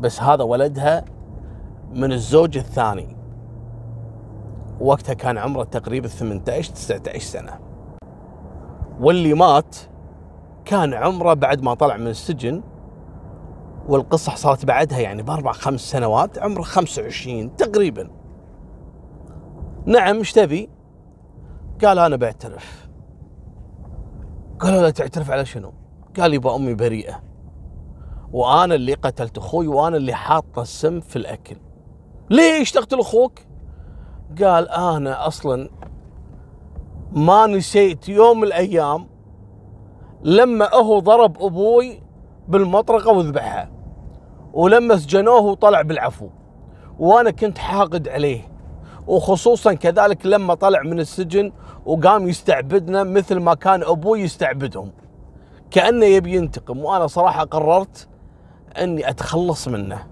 بس 0.00 0.22
هذا 0.22 0.44
ولدها 0.44 1.04
من 1.92 2.12
الزوج 2.12 2.58
الثاني. 2.58 3.15
وقتها 4.80 5.14
كان 5.14 5.38
عمره 5.38 5.64
تقريبا 5.64 6.08
18 6.08 6.72
19 6.72 7.18
سنة 7.18 7.60
واللي 9.00 9.34
مات 9.34 9.76
كان 10.64 10.94
عمره 10.94 11.34
بعد 11.34 11.62
ما 11.62 11.74
طلع 11.74 11.96
من 11.96 12.06
السجن 12.06 12.62
والقصة 13.88 14.34
صارت 14.34 14.64
بعدها 14.64 14.98
يعني 14.98 15.22
بأربع 15.22 15.52
خمس 15.52 15.80
سنوات 15.80 16.38
عمره 16.38 16.62
25 16.62 17.56
تقريبا 17.56 18.10
نعم 19.86 20.16
إيش 20.16 20.32
تبي؟ 20.32 20.68
قال 21.84 21.98
أنا 21.98 22.16
بعترف 22.16 22.88
قالوا 24.60 24.82
له 24.82 24.90
تعترف 24.90 25.30
على 25.30 25.44
شنو؟ 25.44 25.72
قال 26.20 26.34
يبا 26.34 26.56
أمي 26.56 26.74
بريئة 26.74 27.22
وأنا 28.32 28.74
اللي 28.74 28.94
قتلت 28.94 29.38
أخوي 29.38 29.66
وأنا 29.66 29.96
اللي 29.96 30.12
حاطة 30.12 30.62
السم 30.62 31.00
في 31.00 31.16
الأكل 31.16 31.56
ليش 32.30 32.72
تقتل 32.72 33.00
أخوك؟ 33.00 33.45
قال 34.42 34.68
أنا 34.68 35.26
أصلا 35.26 35.68
ما 37.12 37.46
نسيت 37.46 38.08
يوم 38.08 38.40
من 38.40 38.44
الأيام 38.44 39.06
لما 40.22 40.74
هو 40.74 40.98
ضرب 40.98 41.42
أبوي 41.42 42.00
بالمطرقة 42.48 43.12
وذبحها 43.12 43.70
ولما 44.52 44.96
سجنوه 44.96 45.40
وطلع 45.40 45.82
بالعفو 45.82 46.28
وأنا 46.98 47.30
كنت 47.30 47.58
حاقد 47.58 48.08
عليه 48.08 48.48
وخصوصا 49.06 49.74
كذلك 49.74 50.26
لما 50.26 50.54
طلع 50.54 50.82
من 50.82 51.00
السجن 51.00 51.52
وقام 51.86 52.28
يستعبدنا 52.28 53.04
مثل 53.04 53.40
ما 53.40 53.54
كان 53.54 53.82
أبوي 53.82 54.20
يستعبدهم 54.20 54.92
كأنه 55.70 56.06
يبي 56.06 56.36
ينتقم 56.36 56.78
وأنا 56.78 57.06
صراحة 57.06 57.44
قررت 57.44 58.08
إني 58.78 59.10
أتخلص 59.10 59.68
منه. 59.68 60.06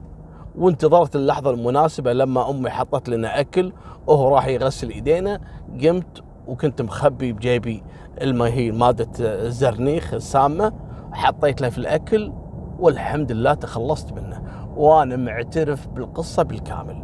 وانتظرت 0.59 1.17
اللحظة 1.17 1.51
المناسبة 1.51 2.13
لما 2.13 2.51
أمي 2.51 2.71
حطت 2.71 3.09
لنا 3.09 3.41
أكل 3.41 3.73
وهو 4.07 4.35
راح 4.35 4.47
يغسل 4.47 4.91
إيدينا. 4.91 5.41
قمت 5.83 6.23
وكنت 6.49 6.83
مخبي 6.83 7.33
بجيبي 7.33 7.83
الما 8.21 8.47
هي 8.47 8.73
مادة 8.73 9.11
الزرنيخ 9.21 10.15
السامة. 10.15 10.73
حطيت 11.13 11.61
له 11.61 11.69
في 11.69 11.79
الأكل 11.79 12.33
والحمد 12.79 13.33
لله 13.33 13.55
تخلصت 13.55 14.13
منه. 14.13 14.43
وأنا 14.77 15.17
معترف 15.17 15.89
بالقصة 15.89 16.43
بالكامل. 16.43 17.03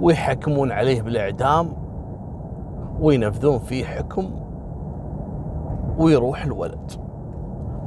ويحكمون 0.00 0.72
عليه 0.72 1.02
بالإعدام 1.02 1.72
وينفذون 3.00 3.58
فيه 3.58 3.84
حكم 3.84 4.30
ويروح 5.98 6.44
الولد. 6.44 6.92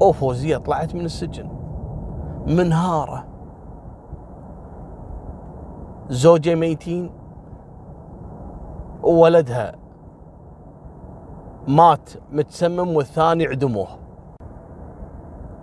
وفوزية 0.01 0.57
طلعت 0.57 0.95
من 0.95 1.05
السجن. 1.05 1.49
منهارة. 2.47 3.34
زوجة 6.09 6.55
ميتين 6.55 7.09
وولدها 9.03 9.75
مات 11.67 12.09
متسمم 12.31 12.95
والثاني 12.95 13.47
عدموه. 13.47 13.87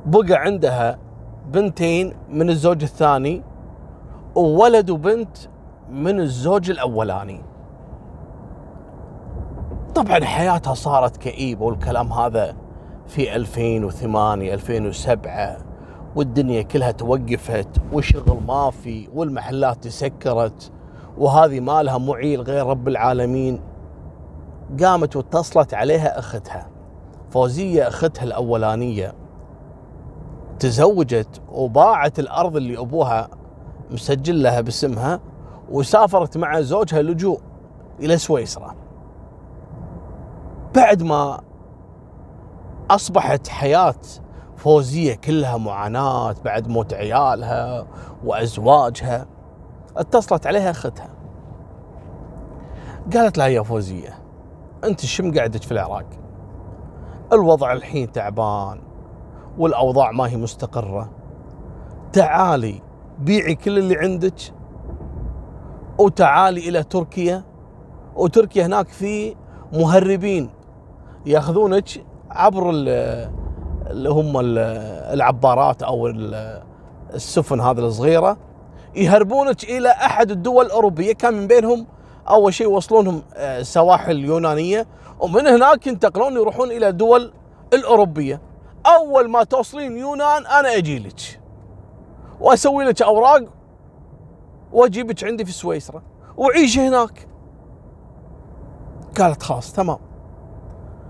بقى 0.06 0.34
عندها 0.34 0.98
بنتين 1.52 2.14
من 2.28 2.50
الزوج 2.50 2.82
الثاني 2.82 3.42
وولد 4.34 4.90
وبنت 4.90 5.36
من 5.90 6.20
الزوج 6.20 6.70
الأولاني. 6.70 7.40
طبعا 9.94 10.24
حياتها 10.24 10.74
صارت 10.74 11.16
كئيبة 11.16 11.64
والكلام 11.64 12.12
هذا 12.12 12.56
في 13.06 13.36
2008 13.36 14.54
2007 14.54 15.56
والدنيا 16.16 16.62
كلها 16.62 16.90
توقفت 16.90 17.68
وشغل 17.92 18.38
ما 18.46 18.70
في 18.70 19.08
والمحلات 19.14 19.84
تسكرت 19.84 20.72
وهذه 21.18 21.60
ما 21.60 21.82
لها 21.82 21.98
معيل 21.98 22.40
غير 22.40 22.66
رب 22.66 22.88
العالمين 22.88 23.60
قامت 24.82 25.16
واتصلت 25.16 25.74
عليها 25.74 26.18
أختها. 26.18 26.68
فوزية 27.30 27.88
أختها 27.88 28.24
الأولانية 28.24 29.14
تزوجت 30.58 31.40
وباعت 31.52 32.18
الأرض 32.18 32.56
اللي 32.56 32.78
أبوها 32.78 33.28
مسجل 33.90 34.42
لها 34.42 34.60
باسمها 34.60 35.20
وسافرت 35.70 36.36
مع 36.36 36.60
زوجها 36.60 37.02
لجوء 37.02 37.40
إلى 38.00 38.18
سويسرا. 38.18 38.74
بعد 40.74 41.02
ما 41.02 41.40
أصبحت 42.90 43.48
حياة 43.48 43.94
فوزية 44.62 45.14
كلها 45.14 45.56
معاناة 45.56 46.34
بعد 46.44 46.68
موت 46.68 46.94
عيالها 46.94 47.86
وأزواجها. 48.24 49.26
اتصلت 49.96 50.46
عليها 50.46 50.70
أختها. 50.70 51.10
قالت 53.14 53.38
لها 53.38 53.46
يا 53.46 53.62
فوزية 53.62 54.18
أنت 54.84 55.00
شم 55.00 55.38
قعدك 55.38 55.62
في 55.62 55.72
العراق؟ 55.72 56.06
الوضع 57.32 57.72
الحين 57.72 58.12
تعبان 58.12 58.80
والأوضاع 59.58 60.12
ما 60.12 60.28
هي 60.28 60.36
مستقرة. 60.36 61.10
تعالي 62.12 62.82
بيعي 63.18 63.54
كل 63.54 63.78
اللي 63.78 63.98
عندك 63.98 64.40
وتعالي 65.98 66.68
إلى 66.68 66.82
تركيا. 66.82 67.44
وتركيا 68.16 68.66
هناك 68.66 68.88
في 68.88 69.36
مهربين 69.72 70.50
ياخذونك 71.26 71.88
عبر 72.30 72.70
اللي 73.90 74.10
هم 74.10 74.32
العبارات 75.12 75.82
أو 75.82 76.06
السفن 77.14 77.60
هذه 77.60 77.78
الصغيرة 77.78 78.36
يهربونك 78.94 79.64
إلى 79.64 79.88
أحد 79.88 80.30
الدول 80.30 80.66
الأوروبية. 80.66 81.12
كان 81.12 81.34
من 81.34 81.46
بينهم 81.46 81.86
أول 82.28 82.54
شيء 82.54 82.66
يوصلونهم 82.66 83.22
آه، 83.34 83.62
سواحل 83.62 84.18
يونانية 84.18 84.86
ومن 85.20 85.46
هناك 85.46 85.86
ينتقلون 85.86 86.32
يروحون 86.32 86.70
إلى 86.70 86.88
الدول 86.88 87.32
الأوروبية. 87.72 88.40
أول 88.86 89.30
ما 89.30 89.44
توصلين 89.44 89.96
يونان 89.96 90.46
أنا 90.46 90.76
أجي 90.76 90.98
لك. 90.98 91.40
وأسوي 92.40 92.84
لك 92.84 93.02
أوراق 93.02 93.40
واجيبك 94.72 95.24
عندي 95.24 95.44
في 95.44 95.52
سويسرا. 95.52 96.02
وعيش 96.36 96.78
هناك. 96.78 97.28
قالت 99.18 99.42
خلاص 99.42 99.72
تمام. 99.72 99.98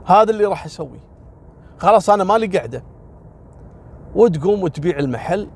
هذا 0.05 0.31
اللي 0.31 0.45
راح 0.45 0.65
أسويه. 0.65 1.12
خلاص 1.83 2.11
أنا 2.11 2.25
مالي 2.25 2.47
قاعدة. 2.47 2.85
وتقوم 4.15 4.63
وتبيع 4.63 4.99
المحل 4.99 5.49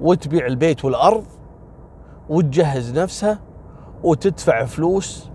وتبيع 0.00 0.46
البيت 0.46 0.84
والأرض 0.84 1.24
وتجهز 2.28 2.98
نفسها 2.98 3.38
وتدفع 4.02 4.64
فلوس 4.64 5.30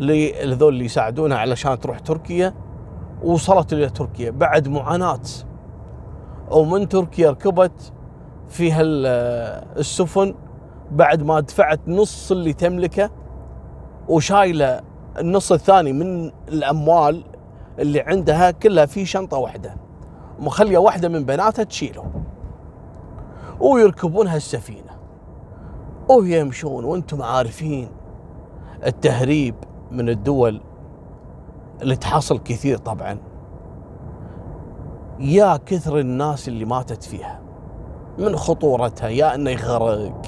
لذول 0.00 0.72
اللي 0.72 0.84
يساعدونها 0.84 1.38
علشان 1.38 1.80
تروح 1.80 1.98
تركيا 1.98 2.54
وصلت 3.24 3.72
إلى 3.72 3.88
تركيا 3.88 4.30
بعد 4.30 4.68
معاناة. 4.68 5.20
ومن 6.50 6.88
تركيا 6.88 7.30
ركبت 7.30 7.92
في 8.48 8.80
السفن 9.76 10.34
بعد 10.90 11.22
ما 11.22 11.40
دفعت 11.40 11.80
نص 11.88 12.32
اللي 12.32 12.52
تملكه 12.52 13.10
وشايلة 14.08 14.80
النص 15.18 15.52
الثاني 15.52 15.92
من 15.92 16.32
الأموال 16.48 17.24
اللي 17.78 18.00
عندها 18.00 18.50
كلها 18.50 18.86
في 18.86 19.06
شنطة 19.06 19.38
واحدة 19.38 19.76
مخلية 20.38 20.78
واحدة 20.78 21.08
من 21.08 21.24
بناتها 21.24 21.62
تشيله. 21.62 22.04
ويركبون 23.60 24.28
هالسفينه 24.28 24.96
ويمشون 26.08 26.84
وأنتم 26.84 27.22
عارفين 27.22 27.88
التهريب 28.86 29.54
من 29.90 30.08
الدول 30.08 30.60
اللي 31.82 31.96
تحصل 31.96 32.38
كثير 32.38 32.78
طبعا. 32.78 33.18
يا 35.20 35.56
كثر 35.66 35.98
الناس 35.98 36.48
اللي 36.48 36.64
ماتت 36.64 37.02
فيها 37.02 37.40
من 38.18 38.36
خطورتها 38.36 39.08
يا 39.08 39.34
إنه 39.34 39.50
يغرق 39.50 40.22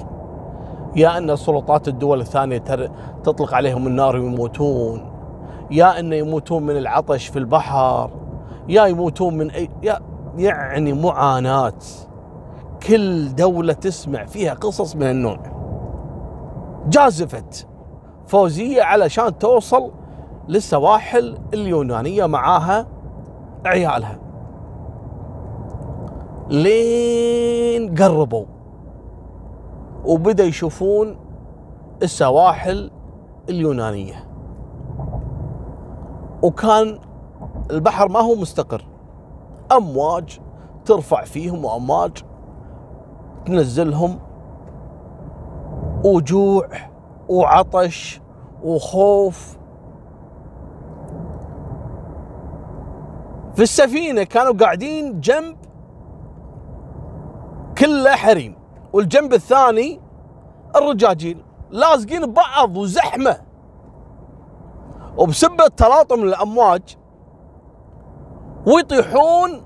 يا 0.97 1.19
إن 1.19 1.37
سلطات 1.37 1.89
الدول 1.89 2.21
الثانية 2.21 2.59
تطلق 3.25 3.55
عليهم 3.55 3.87
النار 3.87 4.17
ويموتون. 4.17 5.18
يا 5.71 6.01
إنه 6.01 6.17
يموتون 6.17 6.63
من 6.63 6.77
العطش 6.77 7.27
في 7.27 7.39
البحر 7.39 8.11
يا 8.69 8.87
يموتون 8.87 9.37
من 9.37 9.51
أي 9.51 9.71
يا 9.83 10.01
يعني 10.37 10.93
معاناه 10.93 11.73
كل 12.87 13.35
دولة 13.35 13.73
تسمع 13.73 14.25
فيها 14.25 14.55
قصص 14.55 14.97
من 14.97 15.03
النوع. 15.03 15.39
جازفت 16.89 17.67
فوزية 18.27 18.83
علشان 18.83 19.39
توصل 19.39 19.93
للسواحل 20.49 21.39
اليونانية 21.55 22.27
معاها 22.27 22.87
عيالها. 23.67 24.19
لين 26.49 27.95
قربوا 27.95 28.45
وبدأ 30.05 30.45
يشوفون 30.45 31.17
السواحل 32.03 32.91
اليونانية. 33.49 34.28
وكان 36.43 36.99
البحر 37.71 38.09
ما 38.09 38.21
هو 38.21 38.35
مستقر. 38.35 38.85
أمواج 39.73 40.41
ترفع 40.85 41.25
فيهم 41.25 41.65
وأمواج 41.65 42.25
تنزلهم. 43.47 44.19
وجوع 46.05 46.69
وعطش 47.29 48.21
وخوف. 48.63 49.59
في 53.55 53.63
السفينة 53.63 54.23
كانوا 54.23 54.53
قاعدين 54.53 55.21
جنب 55.21 55.57
كله 57.79 58.11
حريم. 58.11 58.55
والجنب 58.93 59.33
الثاني 59.33 60.01
الرجاجيل 60.77 61.43
لازقين 61.71 62.27
ببعض 62.27 62.77
وزحمة. 62.77 63.48
وبسبة 65.19 65.67
تلاطم 65.77 66.23
الأمواج 66.23 66.97
ويطيحون 68.67 69.63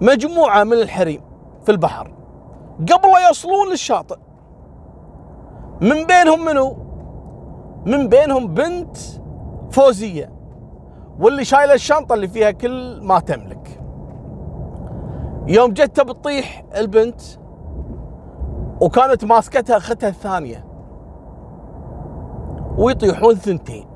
مجموعة 0.00 0.64
من 0.64 0.72
الحريم 0.72 1.20
في 1.64 1.72
البحر. 1.72 2.12
قبل 2.80 3.08
لا 3.12 3.30
يصلون 3.30 3.68
للشاطئ 3.70 4.16
من 5.80 6.04
بينهم 6.06 6.44
منو؟ 6.44 6.76
من 7.86 8.08
بينهم 8.08 8.54
بنت 8.54 8.96
فوزية 9.70 10.32
واللي 11.20 11.44
شايلة 11.44 11.74
الشنطة 11.74 12.14
اللي 12.14 12.28
فيها 12.28 12.50
كل 12.50 13.00
ما 13.02 13.20
تملك. 13.20 13.80
يوم 15.46 15.72
جت 15.72 16.00
بتطيح 16.00 16.64
البنت 16.76 17.20
وكانت 18.80 19.24
ماسكتها 19.24 19.76
اختها 19.76 20.08
الثانية 20.08 20.66
ويطيحون 22.78 23.34
ثنتين. 23.34 23.95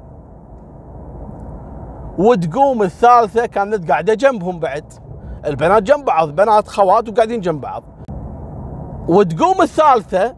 وتقوم 2.20 2.82
الثالثة 2.82 3.46
كانت 3.46 3.90
قاعدة 3.90 4.14
جنبهم 4.14 4.60
بعد. 4.60 4.84
البنات 5.46 5.82
جنب 5.82 6.04
بعض 6.04 6.28
بنات 6.28 6.68
خوات 6.68 7.08
وقاعدين 7.08 7.40
جنب 7.40 7.60
بعض. 7.60 7.82
وتقوم 9.08 9.62
الثالثة 9.62 10.36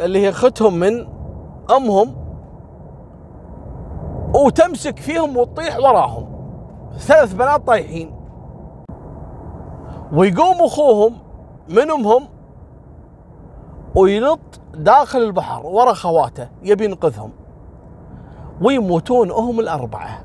اللي 0.00 0.18
هي 0.18 0.28
اختهم 0.28 0.74
من 0.74 1.08
أمهم 1.76 2.16
وتمسك 4.34 4.98
فيهم 4.98 5.36
وتطيح 5.36 5.78
وراهم. 5.78 6.26
ثلاث 6.98 7.34
بنات 7.34 7.66
طايحين. 7.66 8.14
ويقوم 10.12 10.56
أخوهم 10.60 11.14
من 11.68 11.90
أمهم 11.90 12.28
وينط 13.94 14.60
داخل 14.74 15.18
البحر 15.18 15.66
ورا 15.66 15.92
خواته 15.92 16.48
يبي 16.62 16.84
ينقذهم. 16.84 17.30
ويموتون 18.62 19.30
هم 19.30 19.60
الأربعة. 19.60 20.23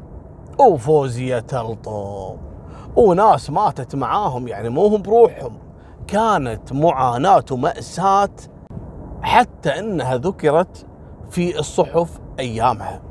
وفوزية 0.62 1.39
تلطم 1.39 2.38
وناس 2.95 3.50
ماتت 3.50 3.95
معاهم 3.95 4.48
يعني 4.48 4.69
مو 4.69 4.88
هم 4.88 5.02
بروحهم. 5.02 5.58
كانت 6.08 6.74
معاناة 6.74 7.45
وماساه 7.52 8.30
حتى 9.22 9.80
إنها 9.80 10.17
ذكرت 10.17 10.86
في 11.30 11.60
الصحف 11.60 12.19
أيامها. 12.39 13.02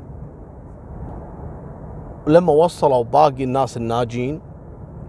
ولما 2.27 2.53
وصلوا 2.53 3.03
باقي 3.03 3.43
الناس 3.43 3.77
الناجين 3.77 4.41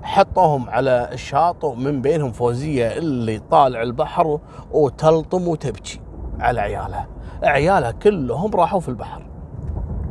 حطوهم 0.02 0.70
على 0.70 1.08
الشاطئ 1.12 1.66
ومن 1.66 2.02
بينهم 2.02 2.32
فوزية 2.32 2.98
اللي 2.98 3.38
طالع 3.38 3.82
البحر 3.82 4.38
وتلطم 4.72 5.48
وتبكي 5.48 6.00
على 6.40 6.60
عيالها. 6.60 7.08
عيالها 7.42 7.90
كلهم 7.90 8.50
راحوا 8.54 8.80
في 8.80 8.88
البحر. 8.88 9.26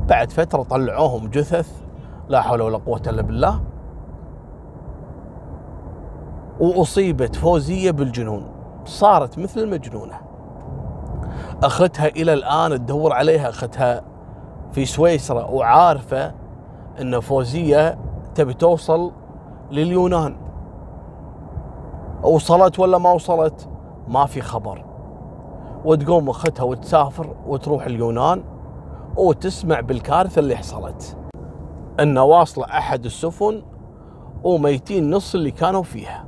بعد 0.07 0.31
فترة 0.31 0.63
طلعوهم 0.63 1.27
جثث 1.27 1.78
لا 2.29 2.41
حول 2.41 2.61
ولا 2.61 2.77
قوة 2.77 3.01
إلا 3.07 3.21
بالله. 3.21 3.61
وأصيبت 6.59 7.35
فوزية 7.35 7.91
بالجنون. 7.91 8.45
صارت 8.85 9.39
مثل 9.39 9.59
المجنونة. 9.59 10.13
اختها 11.63 12.07
إلى 12.07 12.33
الآن 12.33 12.71
تدور 12.71 13.13
عليها 13.13 13.49
اختها 13.49 14.01
في 14.71 14.85
سويسرا 14.85 15.43
وعارفة 15.43 16.33
إن 17.01 17.19
فوزية 17.19 17.97
تبي 18.35 18.53
توصل 18.53 19.11
لليونان. 19.71 20.35
وصلت 22.23 22.79
ولا 22.79 22.97
ما 22.97 23.11
وصلت 23.11 23.69
ما 24.07 24.25
في 24.25 24.41
خبر. 24.41 24.85
وتقوم 25.85 26.29
اختها 26.29 26.63
وتسافر 26.63 27.35
وتروح 27.47 27.85
اليونان 27.85 28.43
وتسمع 29.17 29.79
بالكارثة 29.79 30.39
اللي 30.39 30.55
حصلت. 30.55 31.17
ان 31.99 32.17
واصله 32.17 32.65
أحد 32.65 33.05
السفن 33.05 33.63
وميتين 34.43 35.11
نص 35.11 35.35
اللي 35.35 35.51
كانوا 35.51 35.83
فيها. 35.83 36.25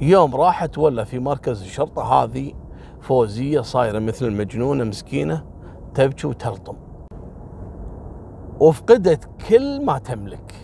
يوم 0.00 0.36
راحت 0.36 0.78
ولا 0.78 1.04
في 1.04 1.18
مركز 1.18 1.62
الشرطة 1.62 2.02
هذه 2.02 2.52
فوزية 3.00 3.60
صايرة 3.60 3.98
مثل 3.98 4.26
المجنونة 4.26 4.84
مسكينة 4.84 5.44
تبكي 5.94 6.26
وتلطم. 6.26 6.76
وفقدت 8.60 9.28
كل 9.48 9.84
ما 9.84 9.98
تملك 9.98 10.54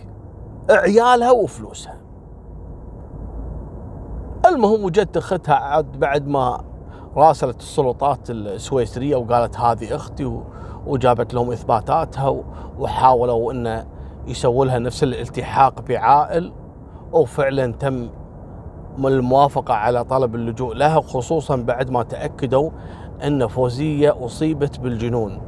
عيالها 0.69 1.31
وفلوسها. 1.31 1.97
المهم 4.45 4.83
وجدت 4.83 5.17
أختها 5.17 5.55
عاد 5.55 5.99
بعد 5.99 6.27
ما 6.27 6.63
راسلت 7.15 7.59
السلطات 7.59 8.29
السويسرية 8.29 9.15
وقالت 9.15 9.57
هذه 9.57 9.95
أختي 9.95 10.41
وجابت 10.87 11.33
لهم 11.33 11.51
إثباتاتها 11.51 12.43
وحاولوا 12.79 13.51
إنه 13.51 13.85
يسووا 14.27 14.65
لها 14.65 14.79
نفس 14.79 15.03
الالتحاق 15.03 15.81
بعائل. 15.81 16.53
وفعلا 17.11 17.73
تم 17.73 18.09
الموافقة 18.99 19.73
على 19.73 20.03
طلب 20.03 20.35
اللجوء 20.35 20.75
لها 20.75 21.01
خصوصا 21.01 21.55
بعد 21.55 21.89
ما 21.89 22.03
تأكدوا 22.03 22.69
إن 23.27 23.47
فوزية 23.47 24.25
أصيبت 24.25 24.79
بالجنون. 24.79 25.41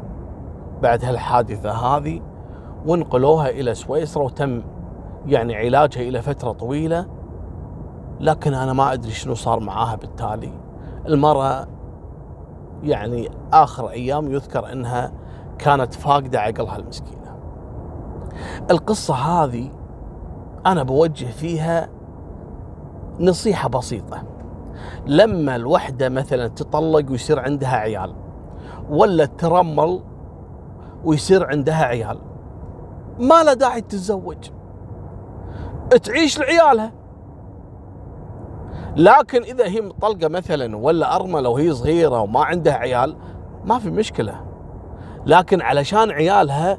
بعد 0.81 1.05
هالحادثة 1.05 1.71
هذه 1.71 2.21
ونقلوها 2.85 3.49
إلى 3.49 3.73
سويسرا 3.73 4.23
وتم 4.23 4.63
يعني 5.25 5.55
علاجها 5.55 6.01
إلى 6.01 6.21
فترة 6.21 6.51
طويلة. 6.51 7.05
لكن 8.19 8.53
أنا 8.53 8.73
ما 8.73 8.93
أدري 8.93 9.11
شنو 9.11 9.33
صار 9.33 9.59
معاها 9.59 9.95
بالتالي. 9.95 10.51
المرأة 11.07 11.67
يعني 12.83 13.29
آخر 13.53 13.89
أيام 13.89 14.31
يذكر 14.31 14.71
إنها 14.71 15.11
كانت 15.59 15.93
فاقدة 15.93 16.39
عقلها 16.39 16.75
المسكينة. 16.75 17.35
القصة 18.71 19.13
هذه 19.13 19.71
أنا 20.65 20.83
بوجه 20.83 21.25
فيها 21.25 21.89
نصيحة 23.19 23.69
بسيطة. 23.69 24.23
لما 25.05 25.55
الوحدة 25.55 26.09
مثلا 26.09 26.47
تطلق 26.47 27.11
ويصير 27.11 27.39
عندها 27.39 27.75
عيال 27.75 28.15
ولا 28.89 29.25
ترمل 29.25 30.03
ويصير 31.05 31.47
عندها 31.47 31.85
عيال 31.85 32.19
ما 33.19 33.43
له 33.43 33.53
داعي 33.53 33.81
تتزوج. 33.81 34.49
تعيش 36.03 36.39
لعيالها. 36.39 36.91
لكن 38.95 39.41
إذا 39.41 39.65
هي 39.65 39.81
مطلقة 39.81 40.27
مثلا 40.27 40.77
ولا 40.77 41.15
أرملة 41.15 41.49
وهي 41.49 41.73
صغيرة 41.73 42.21
وما 42.21 42.43
عندها 42.43 42.73
عيال 42.73 43.15
ما 43.65 43.79
في 43.79 43.89
مشكلة. 43.89 44.41
لكن 45.25 45.61
علشان 45.61 46.11
عيالها 46.11 46.77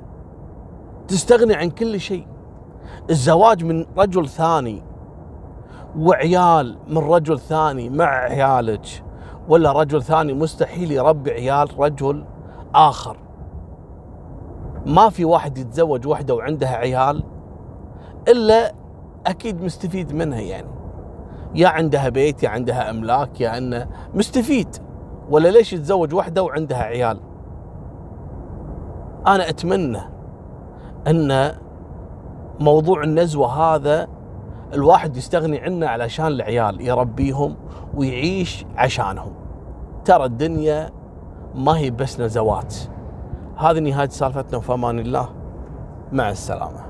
تستغني 1.08 1.54
عن 1.54 1.70
كل 1.70 2.00
شيء 2.00 2.26
الزواج 3.10 3.64
من 3.64 3.86
رجل 3.98 4.28
ثاني 4.28 4.82
وعيال 5.98 6.78
من 6.88 6.98
رجل 6.98 7.38
ثاني 7.38 7.90
مع 7.90 8.06
عيالك 8.06 9.04
ولا 9.48 9.72
رجل 9.72 10.02
ثاني 10.02 10.34
مستحيل 10.34 10.92
يربي 10.92 11.30
عيال 11.30 11.80
رجل 11.80 12.24
آخر. 12.74 13.16
ما 14.86 15.08
في 15.10 15.24
واحد 15.24 15.58
يتزوج 15.58 16.06
وحده 16.06 16.34
وعندها 16.34 16.76
عيال 16.76 17.24
إلا 18.28 18.74
أكيد 19.26 19.62
مستفيد 19.62 20.14
منها 20.14 20.40
يعني. 20.40 20.68
يا 21.54 21.68
عندها 21.68 22.08
بيت 22.08 22.42
يا 22.42 22.48
عندها 22.48 22.90
أملاك 22.90 23.40
يا 23.40 23.58
أنه 23.58 23.88
مستفيد. 24.14 24.76
ولا 25.30 25.48
ليش 25.48 25.72
يتزوج 25.72 26.14
وحده 26.14 26.42
وعندها 26.42 26.82
عيال؟ 26.82 27.20
أنا 29.26 29.48
أتمنى 29.48 30.00
أن 31.06 31.52
موضوع 32.60 33.02
النزوة 33.02 33.46
هذا 33.48 34.08
الواحد 34.72 35.16
يستغني 35.16 35.60
عنه 35.60 35.86
علشان 35.86 36.26
العيال 36.26 36.80
يربيهم 36.80 37.56
ويعيش 37.94 38.66
عشانهم. 38.76 39.32
ترى 40.04 40.24
الدنيا 40.24 40.90
ما 41.54 41.78
هي 41.78 41.90
بس 41.90 42.20
نزوات. 42.20 42.74
هذه 43.56 43.78
نهاية 43.78 44.08
سالفتنا 44.08 44.58
وفي 44.58 44.74
أمان 44.74 44.98
الله. 44.98 45.28
مع 46.12 46.30
السلامة. 46.30 46.85